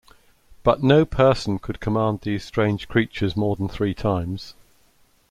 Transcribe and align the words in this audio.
But 0.63 0.81
no 0.81 1.05
person 1.05 1.59
could 1.59 1.79
command 1.79 2.21
these 2.21 2.43
strange 2.43 2.87
creatures 2.87 3.37
more 3.37 3.55
than 3.55 3.67
three 3.69 3.93
times. 3.93 4.55